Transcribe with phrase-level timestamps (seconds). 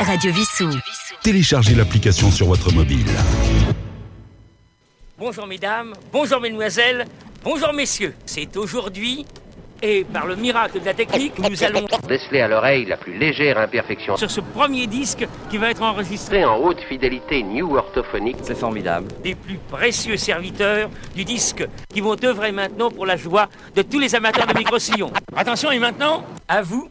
[0.00, 0.70] Radio Vissou.
[1.22, 3.06] Téléchargez l'application sur votre mobile.
[5.16, 7.06] Bonjour mesdames, bonjour mesdemoiselles,
[7.44, 8.14] bonjour messieurs.
[8.26, 9.24] C'est aujourd'hui,
[9.82, 13.56] et par le miracle de la technique, nous allons déceler à l'oreille la plus légère
[13.58, 18.36] imperfection sur ce premier disque qui va être enregistré en haute fidélité new orthophonique.
[18.42, 19.06] C'est formidable.
[19.22, 24.00] des plus précieux serviteurs du disque qui vont œuvrer maintenant pour la joie de tous
[24.00, 25.12] les amateurs de micro-sillons.
[25.36, 26.90] Attention et maintenant, à vous.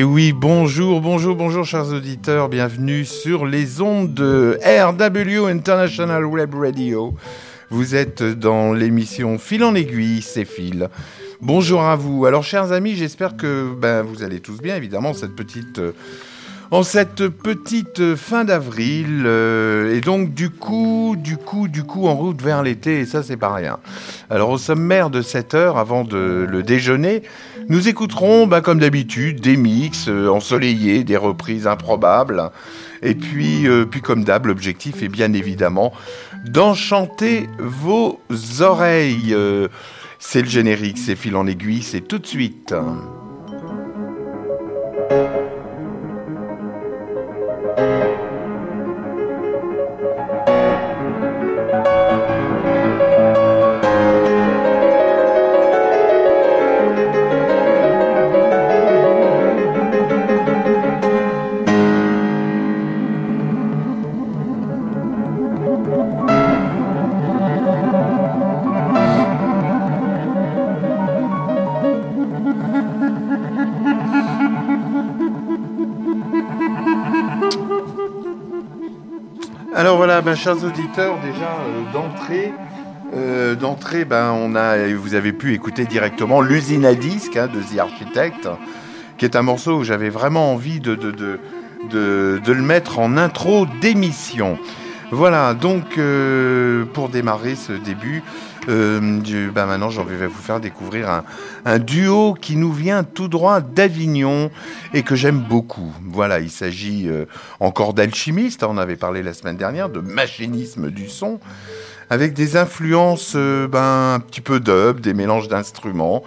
[0.00, 7.12] Oui, bonjour, bonjour, bonjour, chers auditeurs, bienvenue sur les ondes de RW International Web Radio.
[7.68, 10.88] Vous êtes dans l'émission Fil en aiguille, c'est Phil.
[11.42, 12.24] Bonjour à vous.
[12.24, 15.92] Alors, chers amis, j'espère que ben, vous allez tous bien, évidemment, cette petite, euh,
[16.72, 19.24] en cette petite fin d'avril.
[19.26, 23.22] euh, et donc, du coup, du coup, du coup, en route vers l'été, et ça,
[23.22, 23.78] c'est pas rien.
[24.30, 27.22] Alors, au sommaire de cette heure, avant de le déjeuner,
[27.68, 32.50] nous écouterons, bah, comme d'habitude, des mix euh, ensoleillés, des reprises improbables.
[33.02, 35.92] Et puis, euh, puis comme d'hab, l'objectif est bien évidemment
[36.46, 38.18] d'enchanter vos
[38.60, 39.34] oreilles.
[39.34, 39.68] Euh,
[40.18, 42.74] c'est le générique, c'est fil en aiguille, c'est tout de suite.
[80.32, 82.54] Ben, chers auditeurs, déjà euh, d'entrée,
[83.14, 87.60] euh, d'entrée, ben, on a, vous avez pu écouter directement l'usine à disque hein, de
[87.60, 88.48] The Architect,
[89.18, 91.38] qui est un morceau où j'avais vraiment envie de, de, de,
[91.90, 94.56] de, de le mettre en intro d'émission.
[95.14, 98.22] Voilà, donc euh, pour démarrer ce début,
[98.70, 101.22] euh, ben maintenant je vais vous faire découvrir
[101.66, 104.50] un, duo qui nous vient tout droit d'Avignon
[104.94, 105.92] et que j'aime beaucoup.
[106.02, 107.26] Voilà, il s'agit euh,
[107.60, 111.40] encore d'alchimistes, hein, on avait parlé la semaine dernière, de machinisme du son,
[112.08, 116.22] avec des influences ben, un petit peu dub, des mélanges d'instruments,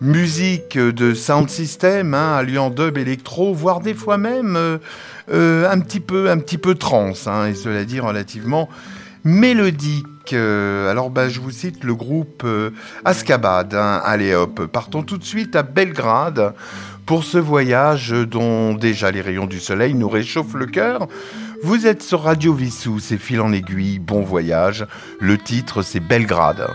[0.00, 4.78] musique de sound system, hein, alliant dub, électro, voire des fois même euh,
[5.32, 6.38] euh, un petit peu, un
[6.74, 8.68] trance, hein, et cela dit relativement
[9.24, 10.06] mélodique.
[10.32, 12.46] Euh, alors, bah, je vous cite le groupe
[13.04, 13.74] Ascabad.
[13.74, 14.00] hein.
[14.04, 16.54] Allez hop, partons tout de suite à Belgrade
[17.06, 21.08] pour ce voyage dont déjà les rayons du soleil nous réchauffent le cœur.
[21.62, 24.86] Vous êtes sur Radio Vissou, c'est fil en aiguille, bon voyage.
[25.20, 26.66] Le titre, c'est Belgrade.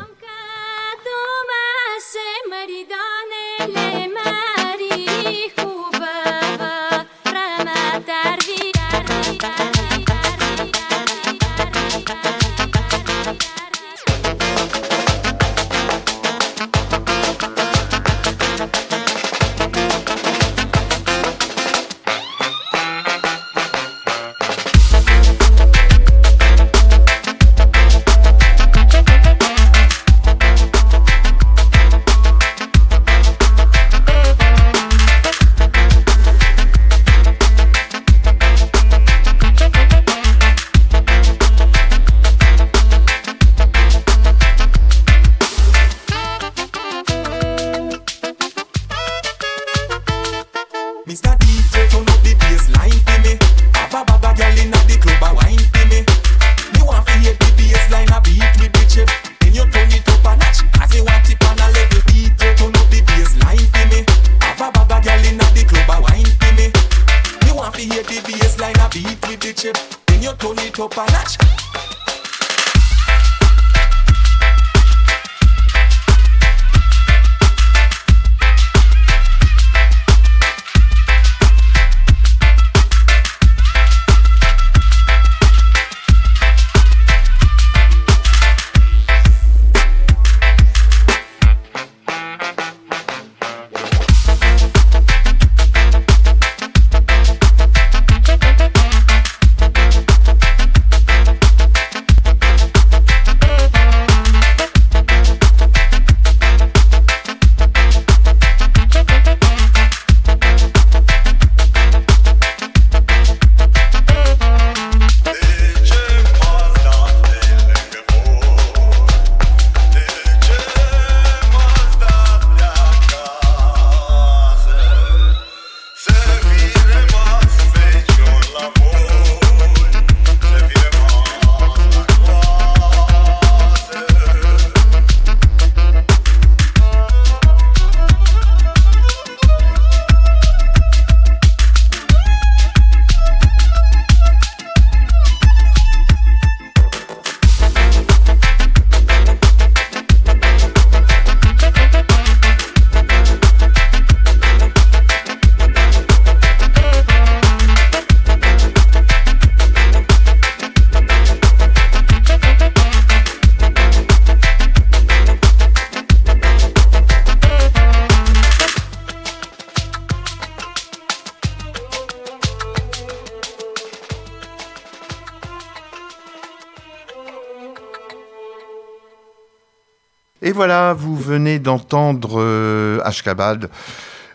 [180.49, 183.69] Et voilà, vous venez d'entendre euh, Ashkabad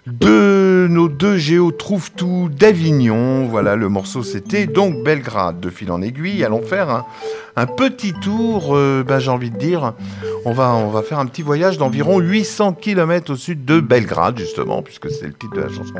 [0.06, 3.47] de nos deux géos trouve tout d'Avignon.
[3.47, 6.44] Voilà, le morceau c'était donc Belgrade de fil en aiguille.
[6.44, 7.04] Allons faire un,
[7.56, 9.94] un petit tour, euh, ben, j'ai envie de dire,
[10.44, 14.38] on va, on va faire un petit voyage d'environ 800 km au sud de Belgrade,
[14.38, 15.94] justement, puisque c'est le titre de la chanson,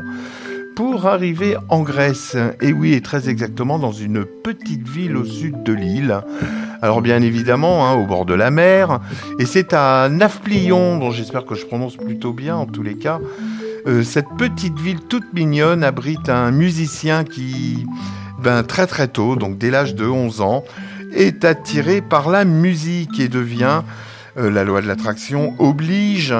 [0.75, 2.35] pour arriver en Grèce.
[2.61, 6.21] Et oui, et très exactement dans une petite ville au sud de l'île.
[6.81, 8.99] Alors bien évidemment, hein, au bord de la mer.
[9.39, 13.19] Et c'est à Nafplion, dont j'espère que je prononce plutôt bien en tous les cas.
[13.87, 17.85] Euh, cette petite ville toute mignonne abrite un musicien qui,
[18.43, 20.63] ben, très très tôt, donc dès l'âge de 11 ans,
[21.13, 23.83] est attiré par la musique et devient
[24.37, 26.33] euh, la loi de l'attraction oblige,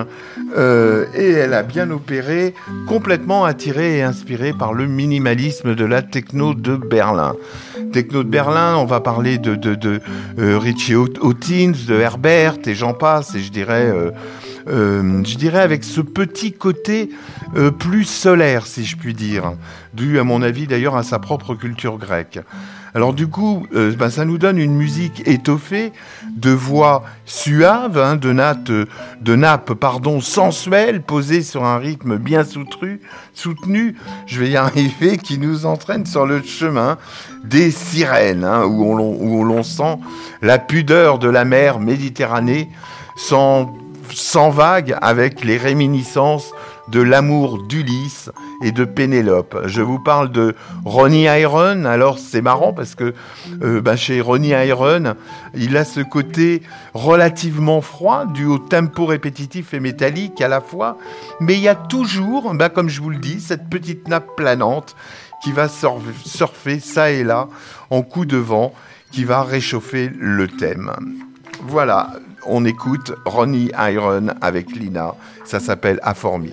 [0.58, 2.54] euh, et elle a bien opéré,
[2.88, 7.36] complètement attirée et inspirée par le minimalisme de la techno de Berlin.
[7.94, 10.02] Techno de Berlin, on va parler de, de, de
[10.40, 13.94] euh, Richie Hawtins, de Herbert, et j'en passe, et je dirais...
[14.68, 17.12] je dirais avec ce petit côté
[17.78, 19.54] plus solaire, si je puis dire,
[19.94, 22.40] dû à mon avis d'ailleurs à sa propre culture grecque.
[22.96, 25.92] Alors du coup, euh, ben, ça nous donne une musique étoffée,
[26.38, 32.46] de voix suave, hein, de, natte, de nappe pardon, sensuelle, posée sur un rythme bien
[32.46, 33.02] soutenu,
[33.34, 33.98] soutenu,
[34.28, 36.98] je vais y arriver, qui nous entraîne sur le chemin
[37.44, 39.98] des sirènes, hein, où on, où l'on sent
[40.42, 42.70] la pudeur de la mer Méditerranée
[43.18, 43.74] sans
[44.14, 46.52] sans vague avec les réminiscences
[46.88, 48.30] de l'amour d'Ulysse
[48.63, 49.58] et de Pénélope.
[49.65, 51.86] Je vous parle de Ronnie Iron.
[51.86, 53.13] Alors c'est marrant parce que
[53.63, 55.15] euh, ben, chez Ronnie Iron,
[55.54, 56.62] il a ce côté
[56.94, 60.98] relativement froid dû au tempo répétitif et métallique à la fois,
[61.39, 64.96] mais il y a toujours, ben, comme je vous le dis, cette petite nappe planante
[65.44, 67.48] qui va surfer ça et là
[67.89, 68.74] en coup de vent
[69.12, 70.92] qui va réchauffer le thème.
[71.62, 72.12] Voilà,
[72.46, 75.15] on écoute Ronnie Iron avec Lina.
[75.46, 76.51] Ça s'appelle Aformi.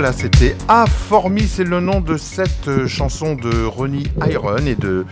[0.00, 4.64] Voilà, c'était A For Me, c'est le nom de cette euh, chanson de Ronnie Iron
[4.64, 5.04] et de,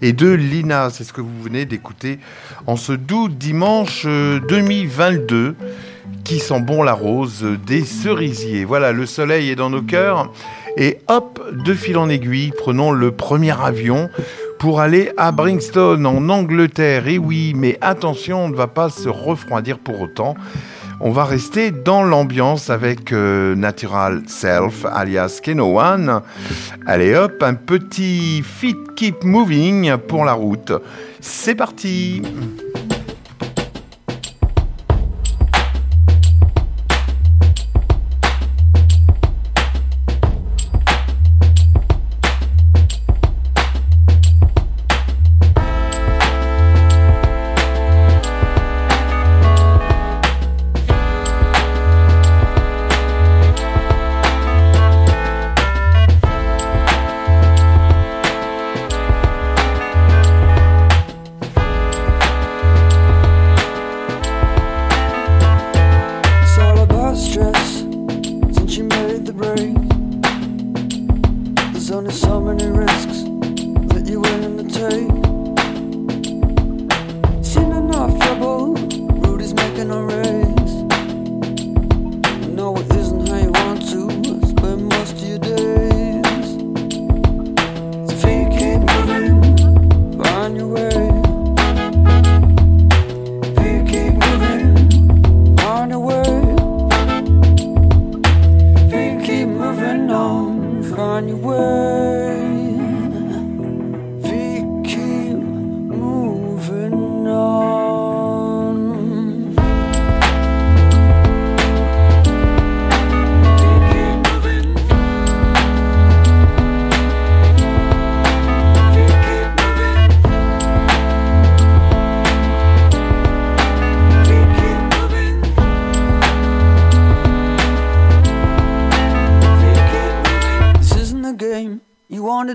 [0.00, 0.90] et de Lina.
[0.90, 2.18] C'est ce que vous venez d'écouter
[2.66, 5.54] en ce doux dimanche euh, 2022
[6.24, 8.64] qui sent bon la rose des cerisiers.
[8.64, 10.32] Voilà, le soleil est dans nos cœurs.
[10.76, 14.10] Et hop, de fil en aiguille, prenons le premier avion
[14.58, 17.06] pour aller à Brixton en Angleterre.
[17.06, 20.34] Et oui, mais attention, on ne va pas se refroidir pour autant.
[21.00, 26.20] On va rester dans l'ambiance avec euh, Natural Self, alias Keno One.
[26.86, 30.72] Allez hop, un petit fit keep moving pour la route.
[31.20, 32.22] C'est parti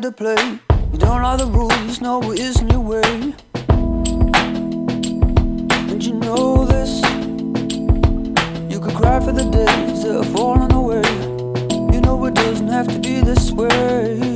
[0.08, 0.60] to play.
[0.94, 3.34] You don't like the rules, no, it isn't your way.
[5.92, 7.02] And you know this.
[8.72, 11.04] You could cry for the days that are falling away.
[11.94, 14.27] You know it doesn't have to be this way.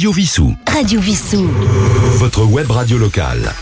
[0.00, 0.56] Radio Vissou.
[0.66, 1.46] Radio Vissou.
[2.16, 3.52] Votre web radio locale.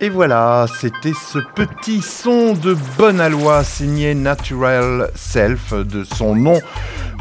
[0.00, 6.58] Et voilà, c'était ce petit son de bonne aloi signé Natural Self de son nom,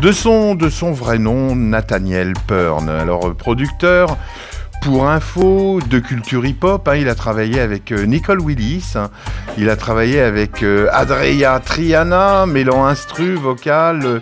[0.02, 2.88] de son, de son vrai nom, Nathaniel Pern.
[2.88, 4.18] Alors, producteur,
[4.84, 9.10] pour info, de culture hip-hop, hein, il a travaillé avec euh, Nicole Willis, hein.
[9.58, 14.20] il a travaillé avec euh, Adria Triana, mêlant instru, vocal, euh,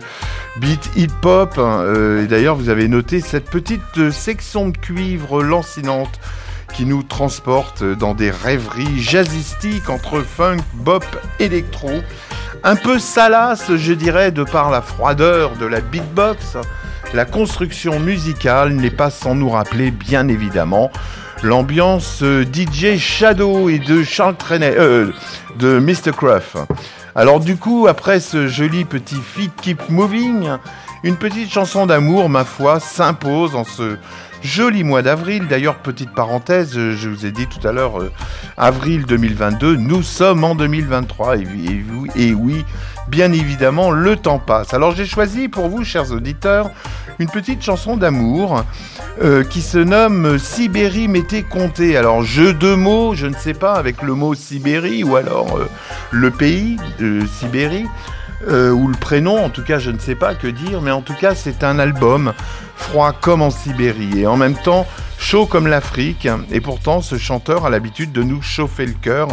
[0.58, 1.58] beat hip-hop.
[1.58, 1.82] hein.
[1.86, 6.20] Euh, et d'ailleurs, vous avez noté cette petite euh, section de cuivre lancinante
[6.74, 11.06] qui nous transporte dans des rêveries jazzistiques entre funk, bop,
[11.40, 11.92] électro.
[12.64, 16.58] Un peu salace, je dirais, de par la froideur de la beatbox.
[17.14, 20.92] La construction musicale n'est pas sans nous rappeler, bien évidemment,
[21.44, 24.36] l'ambiance euh, DJ Shadow et de Charles
[25.58, 26.12] de Mr.
[26.16, 26.56] Cruff.
[27.15, 30.47] Alors du coup, après ce joli petit feat Keep Moving,
[31.04, 33.97] une petite chanson d'amour, ma foi, s'impose en ce
[34.43, 35.47] joli mois d'avril.
[35.47, 38.12] D'ailleurs, petite parenthèse, euh, je vous ai dit tout à l'heure, euh,
[38.58, 41.38] avril 2022, nous sommes en 2023.
[42.15, 42.65] Et, oui-
[43.08, 44.74] bien évidemment, le temps passe.
[44.74, 46.69] Alors j'ai choisi pour vous, chers auditeurs,
[47.21, 48.63] une petite chanson d'amour
[49.21, 51.95] euh, qui se nomme Sibérie m'était compté.
[51.95, 55.69] Alors jeu de mots, je ne sais pas, avec le mot Sibérie ou alors euh,
[56.12, 56.77] le pays
[57.39, 57.86] Sibérie.
[58.47, 61.01] euh, ou le prénom, en tout cas je ne sais pas que dire, mais en
[61.01, 62.34] tout cas c'est un album
[62.75, 64.88] froid comme en Sibérie et en même temps
[65.19, 69.27] chaud comme l'Afrique et pourtant ce chanteur a l'habitude de nous chauffer le cœur,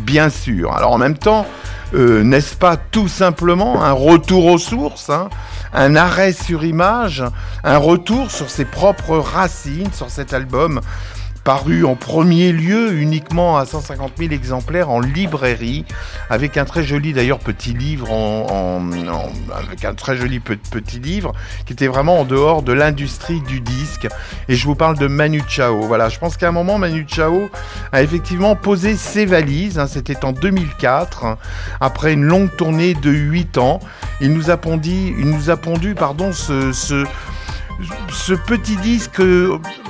[0.00, 0.72] bien sûr.
[0.74, 1.46] Alors en même temps,
[1.94, 5.28] euh, n'est-ce pas tout simplement un retour aux sources, hein,
[5.72, 7.24] un arrêt sur image,
[7.64, 10.80] un retour sur ses propres racines sur cet album
[11.50, 15.84] paru en premier lieu uniquement à 150 000 exemplaires en librairie,
[16.28, 18.46] avec un très joli d'ailleurs petit livre, en,
[18.88, 21.32] en- avec un très joli pe- petit livre
[21.66, 24.06] qui était vraiment en dehors de l'industrie du disque.
[24.48, 25.80] Et je vous parle de Manu Chao.
[25.82, 27.50] Voilà, je pense qu'à un moment Manu Chao
[27.90, 29.80] a effectivement posé ses valises.
[29.80, 31.36] hein, C'était en 2004, hein,
[31.80, 33.80] après une longue tournée de 8 ans.
[34.20, 37.04] Il nous a pondu, il nous a pondu, pardon, ce, ce
[38.12, 39.22] ce petit disque,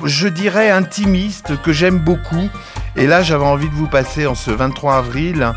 [0.04, 2.48] je dirais intimiste, que j'aime beaucoup.
[2.96, 5.52] Et là, j'avais envie de vous passer en ce 23 avril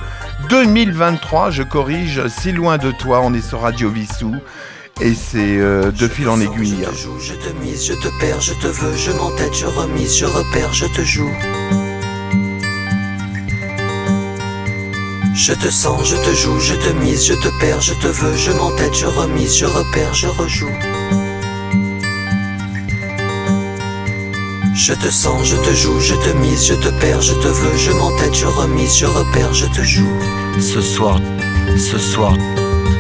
[0.49, 4.35] 2023, je corrige, si loin de toi, on est sur Radio Vissou.
[5.01, 6.77] Et c'est euh, de fil en aiguille.
[6.83, 9.65] Je te joue, je te mise, je te perds, je te veux, je m'entête, je
[9.65, 11.31] remise, je repère, je te joue.
[15.35, 18.37] Je te sens, je te joue, je te mise, je te perds, je te veux,
[18.37, 20.71] je m'entête, je remise, je repère, je rejoue.
[24.75, 27.77] Je te sens, je te joue, je te mise, je te perds, je te veux,
[27.77, 30.09] je m'entête, je remise, je repère, je te joue.
[30.59, 31.19] Ce soir,
[31.77, 32.35] ce soir,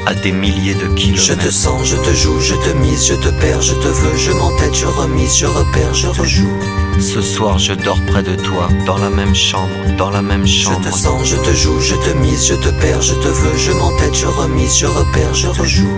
[0.05, 1.23] à des milliers de kilomètres.
[1.23, 4.15] Je te sens, je te joue, je te mise, je te perds, je te veux,
[4.17, 6.53] je m'entête, je remise, je repère, je rejoue.
[6.99, 10.79] Ce soir, je dors près de toi, dans la même chambre, dans la même chambre.
[10.83, 13.57] Je te sens, je te joue, je te mise, je te perds, je te veux,
[13.57, 15.89] je m'entête, je remise, je repère, je rejoue.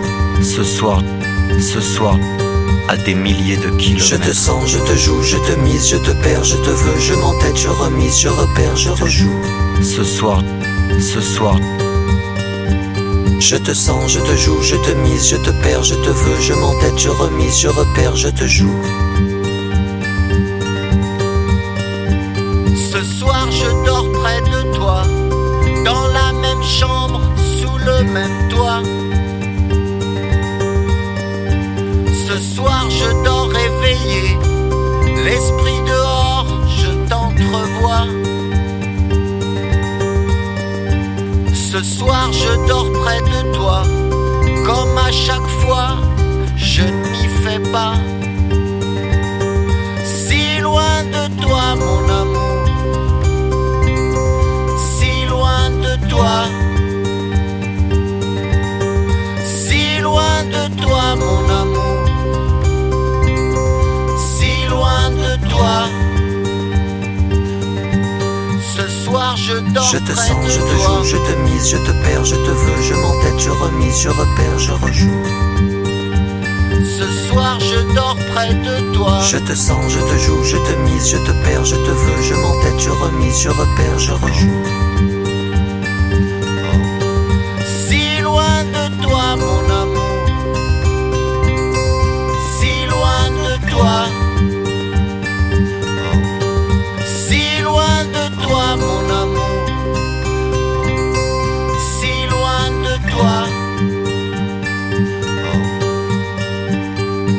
[0.42, 1.02] Ce soir,
[1.60, 2.18] ce soir,
[2.88, 4.06] à des milliers de kilomètres.
[4.06, 7.00] Je te sens, je te joue, je te mise, je te perds, je te veux,
[7.00, 9.36] je m'entête, je remise, je repère, je rejoue.
[9.82, 10.42] Ce soir,
[11.00, 11.58] ce soir,
[13.40, 16.40] Je te sens, je te joue, je te mise, je te perds, je te veux,
[16.40, 18.76] je m'entête, je remise, je repère, je te joue.
[22.92, 25.04] Ce soir je dors près de toi,
[25.84, 27.22] dans la même chambre,
[27.60, 28.82] sous le même toit.
[32.36, 34.38] Ce soir je dors réveillé,
[35.24, 38.08] l'esprit dehors, je t'entrevois.
[41.54, 43.84] Ce soir je dors près de toi,
[44.66, 45.96] comme à chaque fois,
[46.58, 47.94] je n'y fais pas.
[50.04, 52.66] Si loin de toi mon amour,
[54.76, 56.50] si loin de toi,
[69.46, 72.36] je dors Je te sens, je te joue, je te mise, je te perds, je
[72.36, 75.24] te veux, je m'entête, je remise, je repère, je rejoue.
[76.98, 79.20] Ce soir je dors près de toi.
[79.22, 82.22] Je te sens, je te joue, je te mise, je te perds, je te veux,
[82.24, 84.85] je m'entête, je remise, je repère, je rejoue.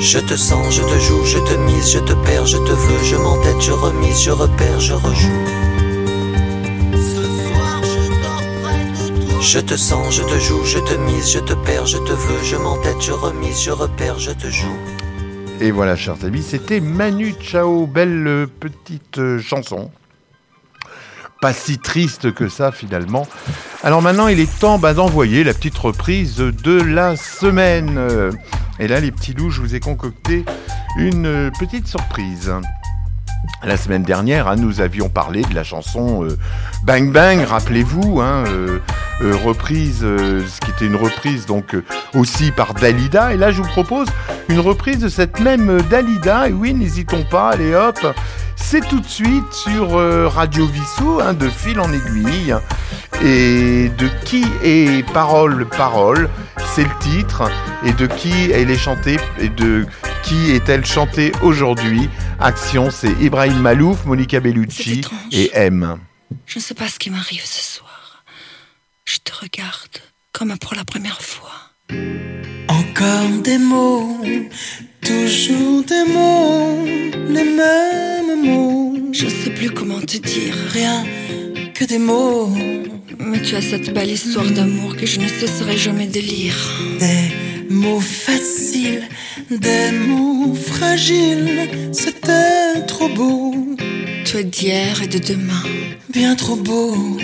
[0.09, 3.03] Je te sens, je te joue, je te mise, je te perds, je te veux,
[3.03, 5.47] je m'entête, je remise, je repère, je rejoue.
[6.93, 9.41] Ce soir je dors près de toi.
[9.41, 12.45] Je te sens, je te joue, je te mise, je te perds, je te veux,
[12.45, 14.79] je m'entête, je remise, je repère, je te joue.
[15.61, 19.91] Et voilà, chers amis, c'était Manu Chao, belle petite euh, chanson.
[21.41, 23.27] Pas si triste que ça finalement.
[23.83, 27.99] Alors maintenant, il est temps bah, d'envoyer la petite reprise de la semaine.
[28.79, 30.45] Et là, les petits loups, je vous ai concocté
[30.99, 32.53] une euh, petite surprise.
[33.63, 36.37] La semaine dernière, hein, nous avions parlé de la chanson euh,
[36.85, 38.81] Bang Bang, rappelez-vous, hein, euh,
[39.21, 43.33] reprise, euh, ce qui était une reprise donc euh, aussi par Dalida.
[43.33, 44.09] Et là, je vous propose
[44.49, 46.49] une reprise de cette même euh, Dalida.
[46.49, 47.99] Et oui, n'hésitons pas, allez hop,
[48.57, 52.55] c'est tout de suite sur euh, Radio Vissou, hein, de fil en aiguille.
[53.25, 56.29] Et de qui est Parole Parole,
[56.75, 57.51] c'est le titre.
[57.85, 59.87] Et de qui elle est chantée et de
[60.23, 62.11] qui est-elle chantée aujourd'hui?
[62.41, 65.03] Action, c'est Ibrahim Malouf, Monica Bellucci
[65.33, 65.99] et M.
[66.45, 67.86] Je ne sais pas ce qui m'arrive ce soir.
[69.07, 69.97] Je te regarde
[70.33, 71.55] comme pour la première fois.
[72.69, 74.21] Encore des mots
[75.07, 76.85] toujours des mots,
[77.29, 78.95] les mêmes mots.
[79.13, 80.55] Je sais plus comment te dire.
[80.73, 81.05] Rien
[81.75, 82.51] que des mots.
[83.19, 86.59] Mais tu as cette belle histoire d'amour que je ne cesserai jamais de lire.
[86.99, 89.09] Des mots faciles,
[89.51, 91.69] des mots fragiles.
[91.93, 93.77] C'était trop beau.
[94.25, 95.63] Tu es d'hier et de demain.
[96.13, 97.17] Bien trop beau.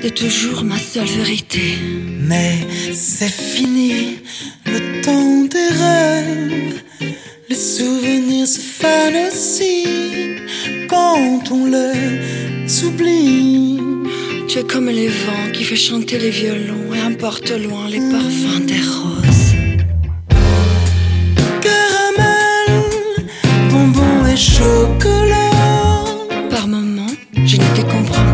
[0.00, 1.76] T'es toujours ma seule vérité.
[2.20, 2.58] Mais
[2.92, 4.18] c'est fini,
[4.66, 6.82] le temps des rêves.
[7.48, 9.84] Les souvenirs se fanent aussi
[10.88, 13.80] quand on les oublie.
[14.46, 18.66] Tu es comme les vents qui fait chanter les violons et emporte loin les parfums
[18.66, 19.54] des roses.
[21.64, 22.84] Caramel,
[23.70, 25.50] bonbons et chocolat.
[26.50, 28.27] Par moments, je ne te comprends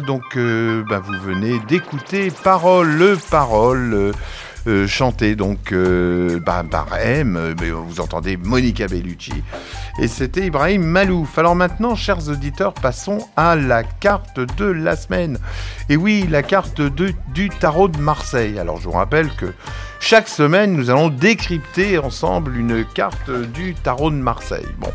[0.00, 4.12] donc euh, bah, vous venez d'écouter Parole, le Parole, euh,
[4.66, 5.72] euh, chanté donc
[6.44, 7.54] bah, par M,
[7.86, 9.42] vous entendez Monica Bellucci,
[10.00, 11.38] et c'était Ibrahim Malouf.
[11.38, 15.38] Alors maintenant, chers auditeurs, passons à la carte de la semaine.
[15.88, 18.58] Et oui, la carte de, du tarot de Marseille.
[18.58, 19.52] Alors je vous rappelle que
[20.00, 24.66] chaque semaine, nous allons décrypter ensemble une carte du tarot de Marseille.
[24.78, 24.92] Bon,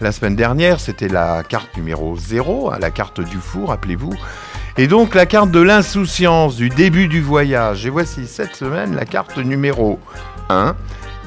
[0.00, 4.12] la semaine dernière, c'était la carte numéro 0, hein, la carte du fou, rappelez-vous.
[4.76, 7.86] Et donc la carte de l'insouciance, du début du voyage.
[7.86, 10.00] Et voici cette semaine la carte numéro
[10.48, 10.74] 1,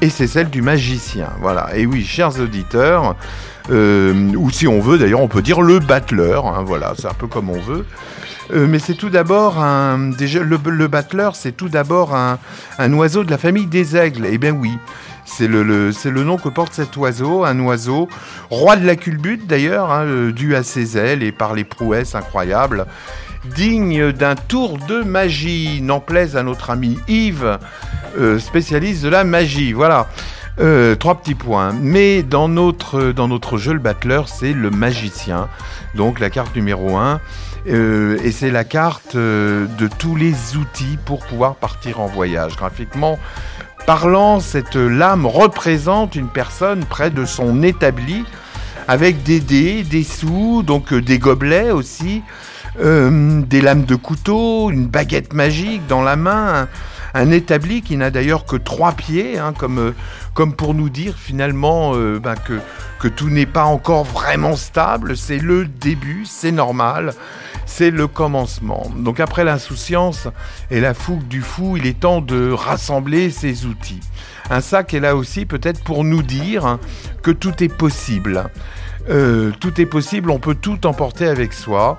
[0.00, 1.30] et c'est celle du magicien.
[1.40, 3.16] Voilà, et oui, chers auditeurs,
[3.70, 7.14] euh, ou si on veut d'ailleurs, on peut dire le battleur, hein, voilà, c'est un
[7.14, 7.86] peu comme on veut.
[8.52, 10.10] Euh, mais c'est tout d'abord un.
[10.20, 12.38] Le, le battleur, c'est tout d'abord un,
[12.92, 14.26] oiseau de la famille des aigles.
[14.30, 14.72] Eh bien oui,
[15.24, 15.92] c'est le,
[16.24, 18.08] nom que porte cet oiseau, un oiseau
[18.50, 22.14] roi de la culbute d'ailleurs, hein, euh, dû à ses ailes et par les prouesses
[22.14, 22.86] incroyables,
[23.54, 25.80] digne d'un tour de magie.
[25.80, 27.58] N'en plaise à notre ami Yves,
[28.18, 29.72] euh, spécialiste de la magie.
[29.72, 30.08] Voilà.
[31.00, 31.72] Trois petits points.
[31.72, 35.48] Mais dans notre, dans notre jeu, le battler, c'est le magicien.
[35.96, 37.20] Donc la carte numéro 1.
[37.66, 42.56] Et c'est la carte euh, de tous les outils pour pouvoir partir en voyage.
[42.56, 43.18] Graphiquement
[43.86, 48.24] parlant, cette lame représente une personne près de son établi
[48.88, 52.22] avec des dés, des sous, donc euh, des gobelets aussi,
[52.80, 56.68] euh, des lames de couteau, une baguette magique dans la main,
[57.14, 59.94] un établi qui n'a d'ailleurs que trois pieds, hein, comme, euh,
[60.34, 62.60] comme pour nous dire finalement euh, ben, que,
[63.08, 67.12] tout n'est pas encore vraiment stable, c'est le début, c'est normal,
[67.66, 68.90] c'est le commencement.
[68.96, 70.26] Donc après l'insouciance
[70.70, 74.00] et la fougue du fou, il est temps de rassembler ses outils.
[74.48, 76.78] Un sac est là aussi peut-être pour nous dire
[77.22, 78.44] que tout est possible.
[79.10, 81.98] Euh, tout est possible, on peut tout emporter avec soi.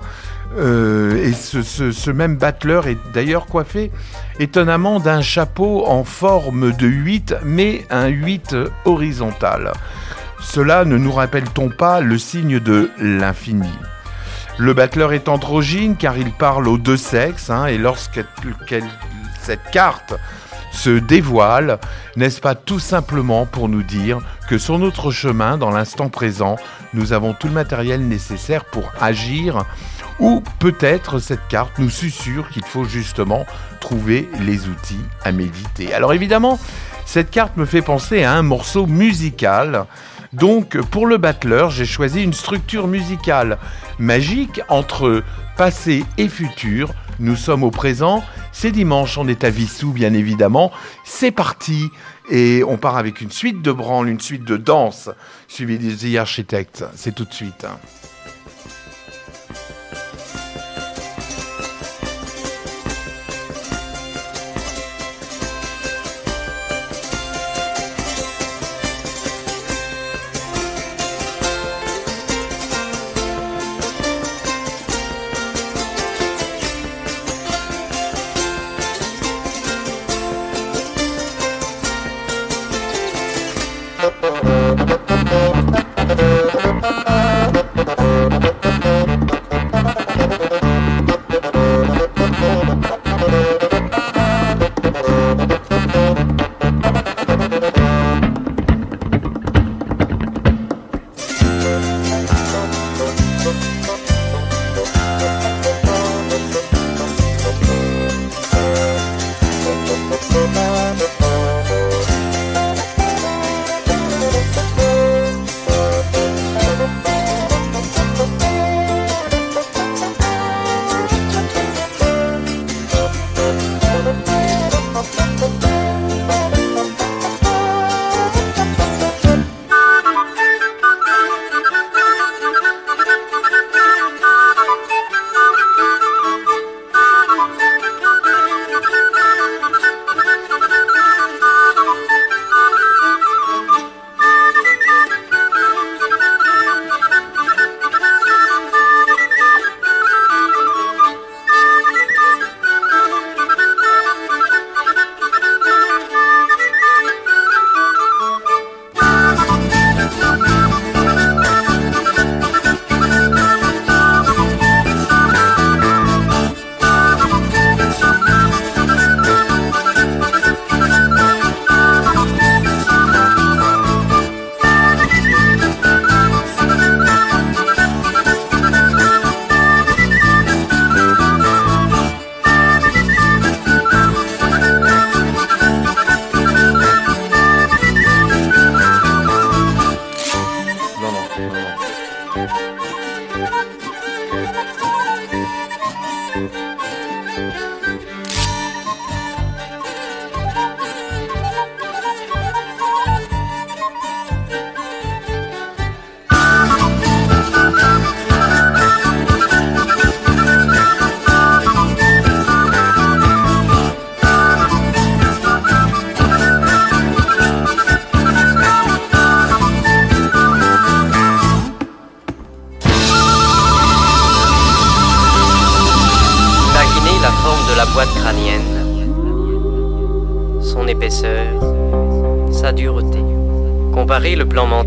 [0.56, 3.90] Euh, et ce, même battleur est d'ailleurs coiffé
[4.38, 9.72] étonnamment d'un chapeau en forme de 8, mais un 8 horizontal.
[10.40, 13.72] Cela ne nous rappelle-t-on pas le signe de l'infini?
[14.58, 18.24] Le battleur est androgyne car il parle aux deux sexes, hein, et lorsque
[19.40, 20.14] cette carte
[20.72, 21.78] se dévoile,
[22.16, 26.56] n'est-ce pas tout simplement pour nous dire que sur notre chemin, dans l'instant présent,
[26.94, 29.64] nous avons tout le matériel nécessaire pour agir
[30.18, 33.44] ou peut-être cette carte nous susurre qu'il faut justement
[33.80, 35.92] trouver les outils à méditer.
[35.92, 36.58] Alors évidemment,
[37.04, 39.86] cette carte me fait penser à un morceau musical.
[40.32, 43.58] Donc pour le battleur, j'ai choisi une structure musicale
[43.98, 45.22] magique entre
[45.56, 46.90] passé et futur.
[47.18, 50.70] Nous sommes au présent, c'est dimanche, on est à Vissou bien évidemment.
[51.04, 51.90] C'est parti
[52.30, 55.08] et on part avec une suite de branles, une suite de danse
[55.48, 56.84] suivie des The Architects.
[56.94, 57.64] C'est tout de suite.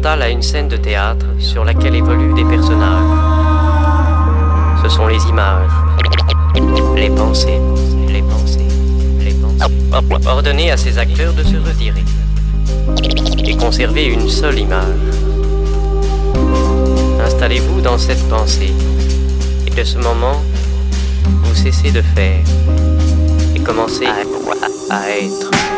[0.02, 3.04] Comparez le plan mental à une scène de théâtre sur laquelle évoluent des personnages.
[4.84, 5.72] Ce sont les images,
[6.95, 7.60] les pensées,
[8.08, 8.68] les pensées,
[9.20, 10.28] les pensées.
[10.28, 12.04] Ordonnez à ces acteurs de se retirer.
[13.43, 14.86] et conserver une seule image.
[17.26, 18.74] Installez-vous dans cette pensée
[19.66, 20.41] et de ce moment,
[21.43, 22.43] vous cessez de faire
[23.56, 25.68] et commencez à être.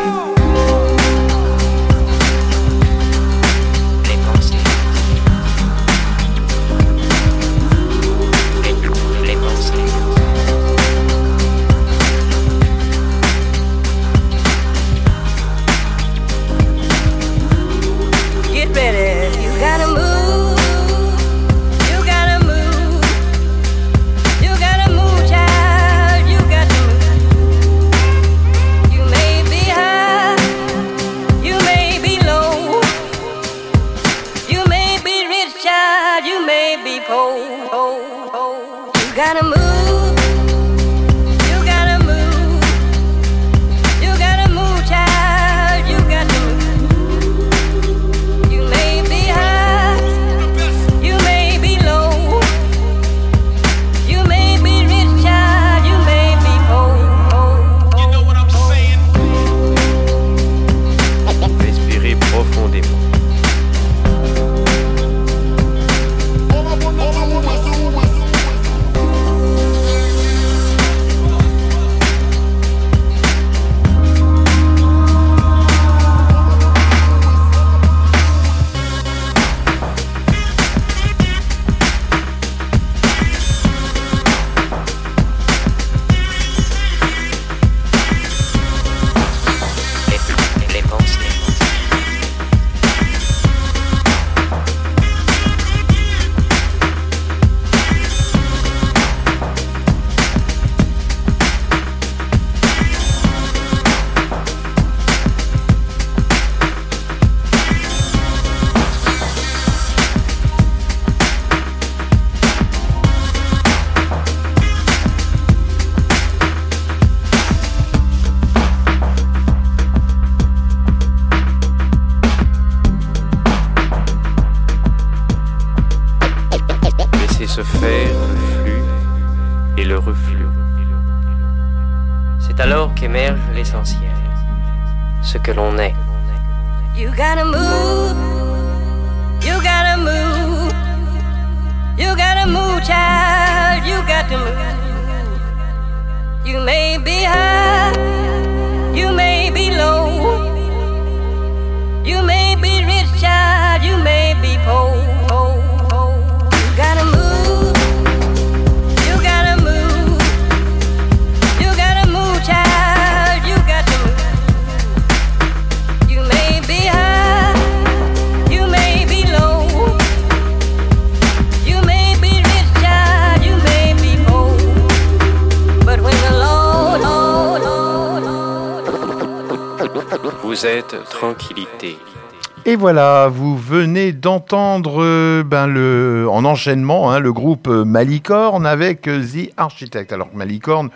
[184.54, 190.12] Euh, ben, en enchaînement hein, le groupe euh, Malicorne avec euh, The Architect.
[190.12, 190.90] Alors Malicorne,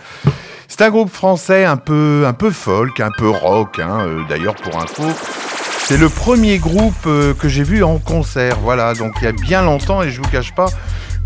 [0.69, 3.79] c'est un groupe français un peu, un peu folk, un peu rock.
[3.79, 5.05] hein, D'ailleurs, pour info,
[5.79, 7.05] c'est le premier groupe
[7.39, 8.59] que j'ai vu en concert.
[8.63, 10.69] Voilà, donc il y a bien longtemps et je vous cache pas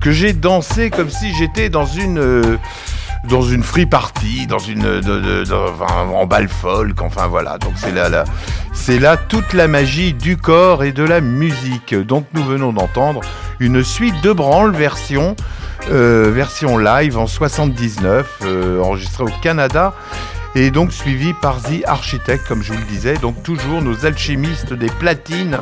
[0.01, 2.59] que j'ai dansé comme si j'étais dans une
[3.29, 5.03] dans une free party, dans une
[6.03, 7.59] en bal folk, enfin voilà.
[7.59, 8.25] Donc c'est là,
[8.73, 11.95] c'est là toute la magie du corps et de la musique.
[11.95, 13.21] Donc nous venons d'entendre
[13.59, 15.37] une suite de branles version
[15.91, 16.45] euh,
[16.79, 19.95] live en 79, euh, enregistrée au Canada.
[20.57, 24.73] Et donc suivi par The Architect, comme je vous le disais, donc toujours nos alchimistes
[24.73, 25.59] des platines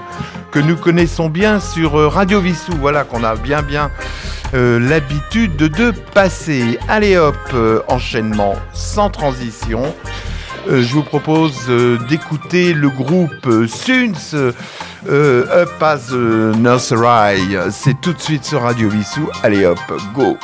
[0.50, 3.90] que nous connaissons bien sur euh, Radio Vissou, voilà qu'on a bien bien
[4.54, 6.78] euh, l'habitude de passer.
[6.88, 9.94] Allez hop, euh, enchaînement sans transition.
[10.66, 11.70] Je vous propose
[12.10, 14.52] d'écouter le groupe Suns
[15.08, 17.56] Up as Nursery.
[17.70, 19.30] C'est tout de suite sur Radio Vissou.
[19.42, 19.78] Allez hop,
[20.14, 20.36] go!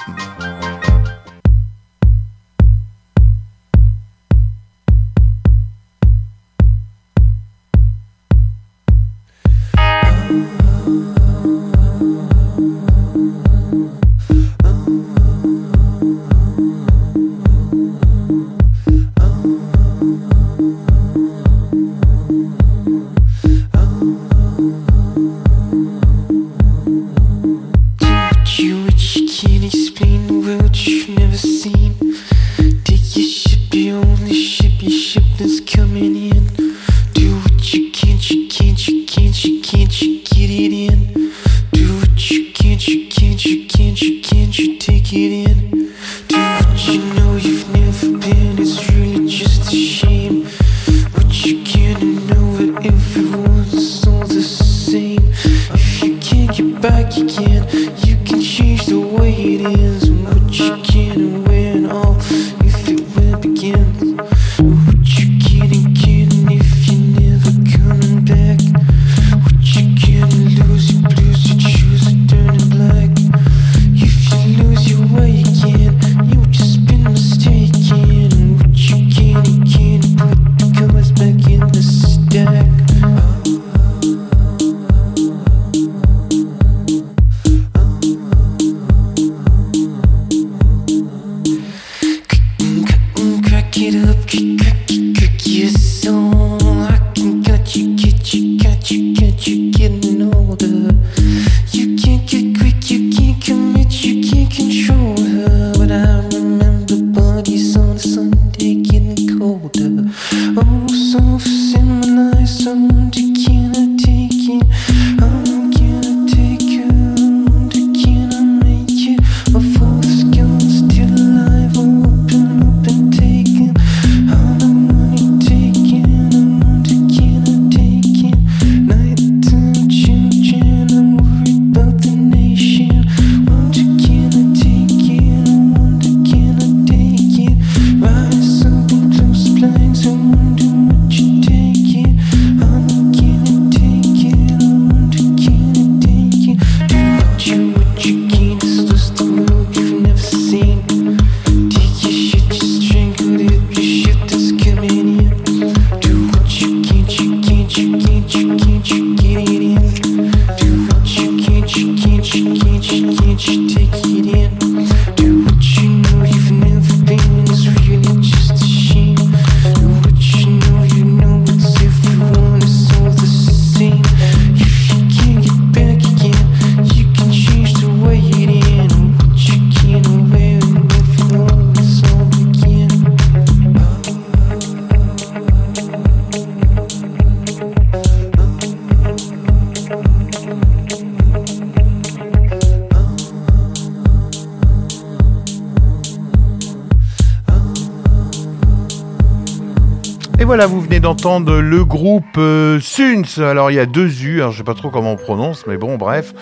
[200.57, 203.43] Voilà, vous venez d'entendre le groupe euh, Suns.
[203.43, 205.77] Alors il y a deux U, alors, je sais pas trop comment on prononce, mais
[205.77, 206.33] bon, bref.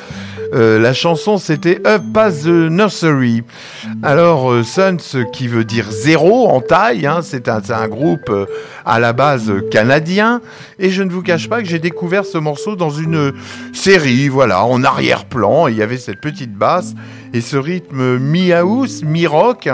[0.52, 3.42] Euh, la chanson c'était Up Past the Nursery.
[4.02, 8.30] Alors euh, Suns qui veut dire zéro en taille, hein, c'est un, groupe
[8.84, 10.42] à la base canadien.
[10.78, 13.32] Et je ne vous cache pas que j'ai découvert ce morceau dans une
[13.72, 15.68] série, voilà, en arrière-plan.
[15.68, 16.92] Il y avait cette petite basse
[17.32, 19.70] et ce rythme mi-house, mi-rock.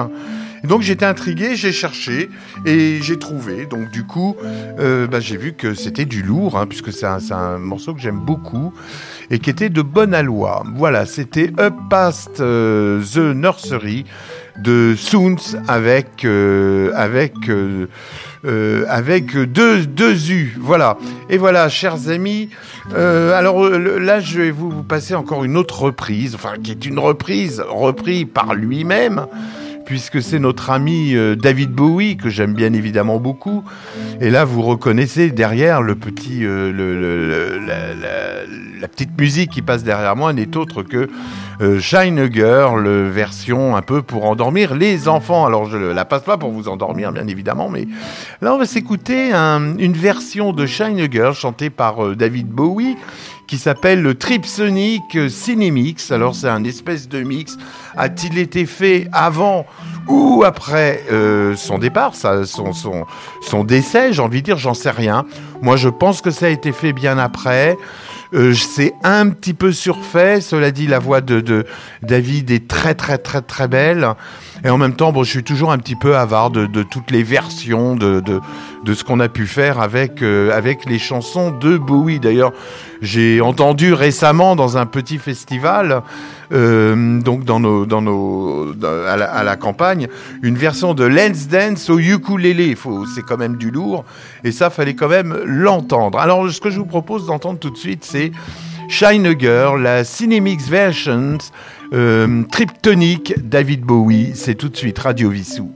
[0.65, 2.31] Et donc j'étais intrigué, j'ai cherché
[2.65, 3.67] et j'ai trouvé.
[3.67, 4.37] Donc du coup,
[4.79, 8.21] euh, bah, j'ai vu que c'était du lourd, hein, puisque c'est un, morceau que j'aime
[8.21, 8.73] beaucoup
[9.31, 10.65] et qui était de bonne aloi.
[10.75, 14.05] Voilà, c'était Up Past euh, the Nursery
[14.63, 15.37] de Soons
[15.69, 17.35] avec euh, avec
[18.89, 20.57] avec deux deux U.
[20.59, 20.97] Voilà.
[21.31, 22.49] Et voilà, chers amis.
[22.95, 27.63] alors là, je vais vous passer encore une autre reprise, enfin qui est une reprise
[27.69, 29.27] reprise par lui-même
[29.89, 33.65] puisque c'est notre ami euh, David Bowie que j'aime bien évidemment beaucoup.
[34.21, 37.59] Et là, vous reconnaissez derrière le petit, euh,
[38.83, 41.09] la, petite musique qui passe derrière moi n'est autre que
[41.63, 45.47] euh, Shine Girl, version un peu pour endormir les enfants.
[45.47, 47.89] Alors je la passe pas pour vous endormir, bien évidemment, mais
[48.43, 52.97] là on va s'écouter un- une version de Shine Girl chantée par David Bowie
[53.49, 56.13] qui s'appelle le Tripsonic Cinemix.
[56.13, 57.57] Alors c'est un espèce de mix.
[57.97, 59.67] A-t-il été fait avant
[60.07, 63.05] ou après euh, son départ, ça, son, son,
[63.43, 65.27] son décès, j'ai envie de dire, j'en sais rien.
[65.61, 67.77] Moi, je pense que ça a été fait bien après.
[68.35, 70.41] Euh, c'est un petit peu surfait.
[70.41, 71.65] Cela dit, la voix de, de
[72.03, 74.07] David est très très très très belle.
[74.65, 77.11] Et en même temps, bon, je suis toujours un petit peu avare de, de toutes
[77.11, 78.41] les versions de, de,
[78.85, 82.21] de ce qu'on a pu faire avec, euh, avec les chansons de Bowie.
[82.21, 82.53] D'ailleurs,
[83.01, 86.03] j'ai entendu récemment dans un petit festival,
[86.53, 88.75] euh, donc dans nos, dans nos,
[89.07, 90.09] à, la, campagne,
[90.43, 92.77] une version de Let's Dance au ukulélé.
[93.15, 94.05] C'est quand même du lourd,
[94.45, 96.19] et ça fallait quand même l'entendre.
[96.19, 98.33] Alors, ce que je vous propose d'entendre tout de suite, c'est
[98.89, 101.39] Shine a Girl, la Cinemix Versions,
[101.93, 104.33] euh, Triptonic, David Bowie.
[104.35, 105.73] C'est tout de suite Radio Vissou.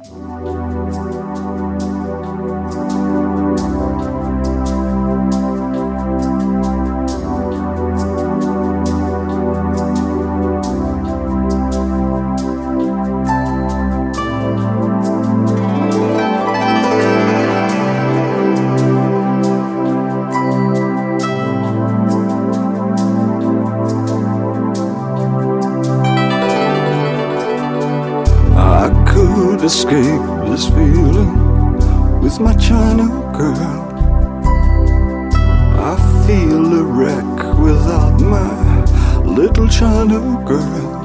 [39.63, 40.99] Little China girl.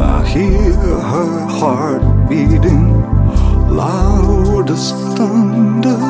[0.00, 3.00] I hear her heart beating
[3.70, 6.00] loud as thunder.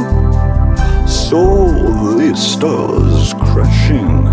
[1.07, 1.69] So
[2.17, 4.29] the stars crashing.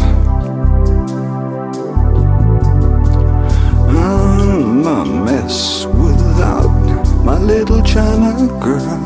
[3.89, 8.99] I'm a mess without my little China girl.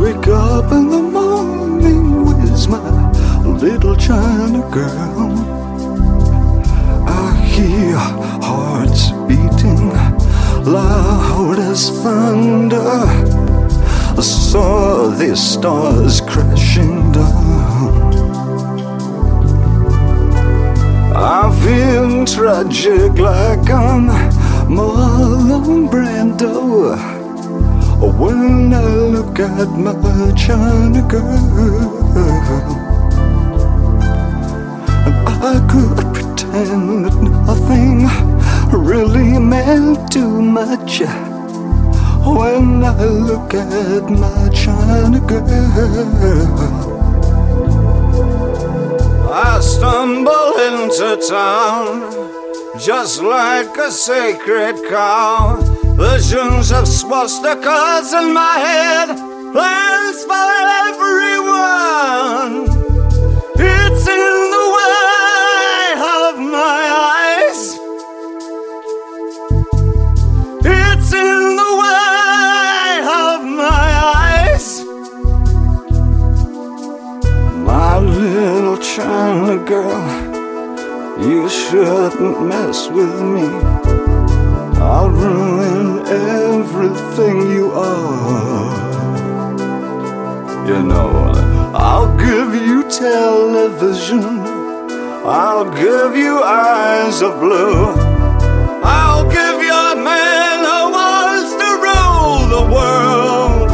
[0.00, 3.12] Wake up in the morning with my
[3.42, 5.55] little China girl.
[7.56, 9.88] Hear hearts beating
[10.70, 12.82] loud as thunder.
[12.84, 18.12] I saw the stars crashing down.
[21.16, 24.08] I feel tragic like I'm
[24.68, 26.94] Marlon Brando
[28.18, 29.94] when I look at my
[30.36, 32.06] China girl.
[35.42, 38.08] I could pretend that nothing
[38.72, 41.00] really meant too much
[42.24, 46.56] when I look at my China girl.
[49.32, 52.26] I stumble into town
[52.78, 55.56] just like a sacred cow.
[55.96, 59.08] Visions of swastikas in my head,
[59.52, 60.50] plans for
[60.84, 62.65] everyone.
[79.66, 83.48] Girl, you shouldn't mess with me.
[84.78, 88.76] I'll ruin everything you are.
[90.68, 91.32] You know,
[91.74, 94.38] I'll give you television.
[95.26, 97.86] I'll give you eyes of blue.
[98.84, 103.70] I'll give your man who wants to rule the world.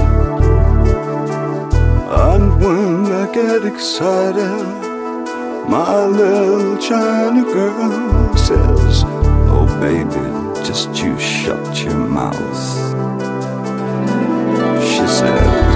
[2.30, 4.82] And when I get excited,
[5.73, 9.05] my little China girl says,
[9.49, 10.27] Oh, baby,
[10.66, 12.37] just you shut your mouth.
[14.85, 15.73] She said,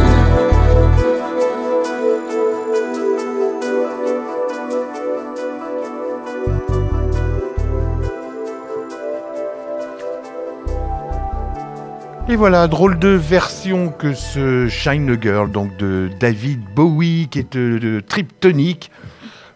[12.29, 17.53] Et voilà, drôle de version que ce Shine Girl, donc de David Bowie, qui est
[17.55, 18.91] de, de Triptonic,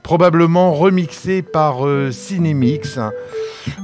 [0.03, 2.99] probablement remixé par euh, Cinemix.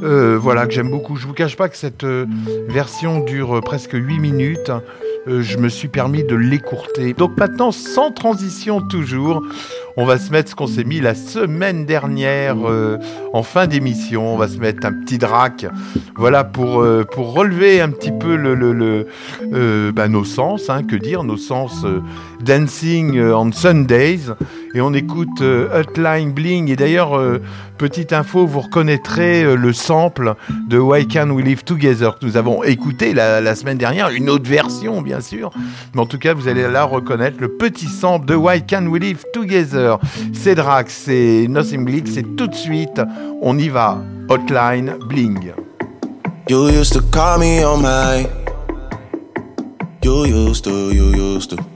[0.03, 1.17] Euh, voilà, que j'aime beaucoup.
[1.17, 2.27] Je vous cache pas que cette euh,
[2.69, 4.73] version dure presque 8 minutes.
[5.29, 7.13] Je me suis permis de l'écourter.
[7.13, 9.43] Donc maintenant, sans transition toujours,
[9.97, 12.57] on va se mettre ce qu'on s'est mis la semaine dernière
[13.33, 14.35] en fin d'émission.
[14.35, 15.67] On va se mettre un petit drac,
[16.15, 18.37] voilà, pour, relever un petit peu
[19.91, 21.85] bah, nos sens, hein, que dire, nos sens
[22.45, 24.31] dancing on Sundays.
[24.77, 26.71] Et on écoute euh, Hotline Bling.
[26.71, 27.41] Et d'ailleurs, euh,
[27.79, 30.35] petite info, vous reconnaîtrez euh, le sample
[30.69, 34.47] de Why Can't We Live Together que nous avons écouté la, semaine dernière, une autre
[34.47, 35.51] version bien sûr.
[35.95, 39.01] Mais en tout cas, vous allez là reconnaître le petit sample de Why Can't We
[39.01, 39.99] Live Together.
[40.35, 43.01] C'est Drax, c'est Nothing Bleak, c'est tout de suite.
[43.41, 43.97] On y va.
[44.29, 45.53] Hotline Bling.
[46.51, 47.63] You used to call me.
[50.03, 51.76] You used to, you used to.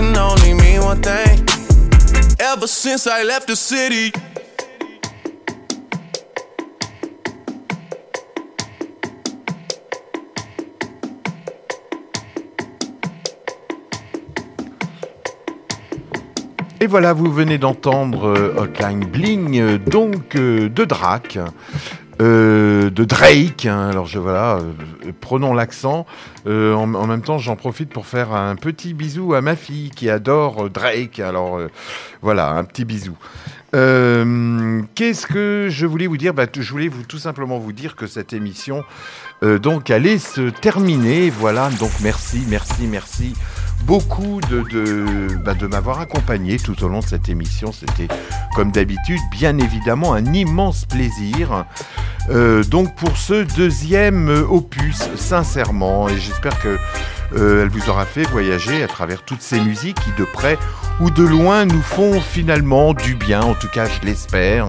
[0.00, 1.44] can only mean one thing.
[2.38, 4.12] Ever since I left the city.
[16.82, 21.38] Et voilà, vous venez d'entendre euh, Hotline Bling, euh, donc euh, de Drake,
[22.20, 23.66] euh, de Drake.
[23.66, 23.88] hein.
[23.88, 26.06] alors je voilà, euh, prenons l'accent.
[26.46, 30.10] Euh, en, même temps, j'en profite pour faire un petit bisou à ma fille qui
[30.10, 31.18] adore Drake.
[31.20, 31.60] Alors
[32.22, 33.16] voilà, un petit bisou.
[33.72, 36.34] Qu'est-ce que je voulais vous dire?
[36.34, 38.84] Bah, Je voulais vous tout simplement vous dire que cette émission
[39.42, 41.30] donc allait se terminer.
[41.30, 43.34] Voilà, donc merci, merci, merci
[43.82, 47.72] beaucoup de, bah, de m'avoir accompagné tout au long de cette émission.
[47.72, 48.08] C'était
[48.54, 51.64] comme d'habitude, bien évidemment, un immense plaisir.
[52.28, 56.78] Euh, donc pour ce deuxième euh, opus, sincèrement, et j'espère que
[57.34, 60.58] euh, elle vous aura fait voyager à travers toutes ces musiques qui, de près
[61.00, 63.42] ou de loin, nous font finalement du bien.
[63.42, 64.68] En tout cas, je l'espère.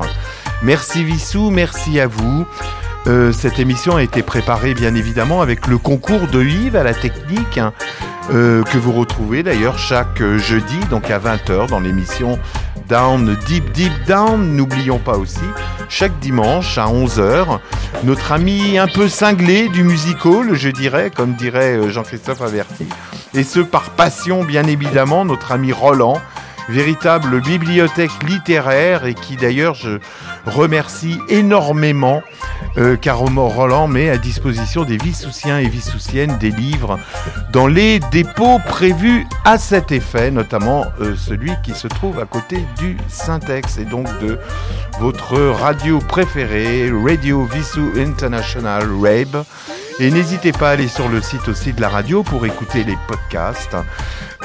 [0.64, 2.46] Merci Vissou, merci à vous.
[3.34, 7.58] Cette émission a été préparée bien évidemment avec le concours de Yves à la technique,
[7.58, 7.74] hein,
[8.30, 12.38] euh, que vous retrouvez d'ailleurs chaque euh, jeudi, donc à 20h dans l'émission
[12.88, 14.56] Down Deep Deep Down.
[14.56, 15.40] N'oublions pas aussi,
[15.90, 17.60] chaque dimanche à 11h,
[18.04, 22.86] notre ami un peu cinglé du musical, je dirais, comme dirait euh, Jean-Christophe Averti,
[23.34, 26.22] et ce par passion bien évidemment, notre ami Roland
[26.70, 30.00] véritable bibliothèque littéraire et qui d'ailleurs je
[30.46, 32.22] remercie énormément
[32.78, 37.00] euh, car Roland met à disposition des Vissoussiens et Vissoussiennes des livres
[37.52, 42.66] dans les dépôts prévus à cet effet, notamment euh, celui qui se trouve à côté
[42.78, 44.40] du Syntex et donc de
[45.00, 49.44] votre radio préférée, Radio Vissou International RAB.
[50.00, 52.98] Et n'hésitez pas à aller sur le site aussi de la radio pour écouter les
[53.08, 53.76] podcasts.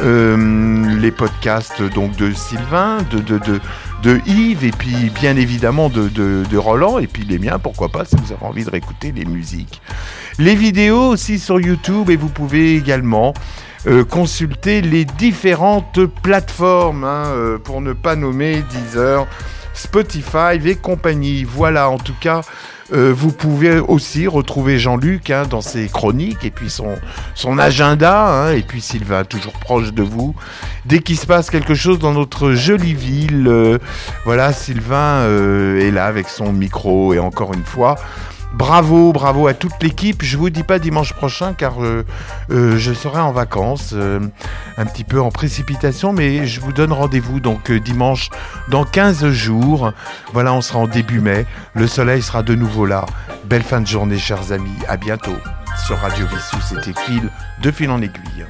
[0.01, 3.61] Euh, les podcasts donc de Sylvain, de, de, de,
[4.03, 8.05] de Yves et puis bien évidemment de, de, Roland et puis les miens, pourquoi pas
[8.05, 9.81] si vous avez envie de réécouter les musiques.
[10.39, 13.33] Les vidéos aussi sur YouTube et vous pouvez également
[13.87, 19.27] euh, consulter les différentes plateformes hein, euh, pour ne pas nommer Deezer,
[19.73, 21.45] Spotify et compagnie.
[21.45, 22.43] Voilà en tout cas.
[22.93, 26.97] Euh, vous pouvez aussi retrouver Jean-Luc hein, dans ses chroniques et puis son,
[27.35, 30.37] son agenda, hein, et puis Sylvain, toujours proche de vous.
[30.85, 33.79] Dès qu'il se passe quelque chose dans notre jolie ville, euh,
[34.25, 37.97] voilà, Sylvain euh, est là avec son micro et encore une fois,
[38.57, 40.23] Bravo, bravo à toute l'équipe.
[40.23, 42.07] Je vous dis pas dimanche prochain car euh,
[42.51, 44.19] euh, je serai en vacances, euh,
[44.79, 48.31] un petit peu en précipitation, mais je vous donne rendez-vous donc dimanche
[48.71, 49.93] dans 15 jours.
[50.33, 51.45] Voilà, on sera en début mai.
[51.75, 53.05] Le soleil sera de nouveau là.
[53.45, 54.79] Belle fin de journée, chers amis.
[54.89, 55.37] À bientôt
[55.85, 56.57] sur Radio Vissou.
[56.67, 57.31] C'était Phil
[57.61, 58.47] de fil en aiguille.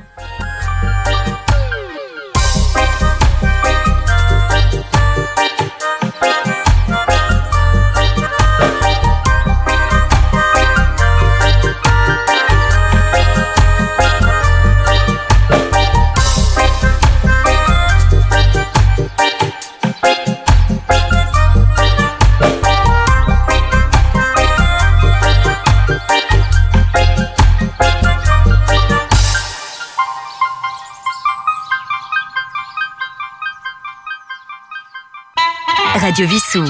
[36.07, 36.65] Radio Vissou.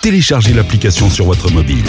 [0.00, 1.86] Téléchargez l'application sur votre mobile.